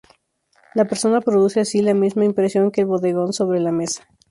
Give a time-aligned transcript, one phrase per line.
[0.73, 4.07] La persona produce así la misma impresión que el bodegón sobre la mesa.